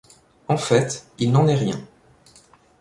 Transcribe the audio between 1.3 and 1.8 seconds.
n’en est rien.